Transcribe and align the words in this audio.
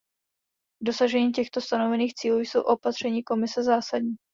K 0.83 0.85
dosažení 0.85 1.31
těchto 1.31 1.61
stanovených 1.61 2.13
cílů 2.13 2.39
jsou 2.39 2.61
opatření 2.61 3.23
Komise 3.23 3.63
zásadní. 3.63 4.15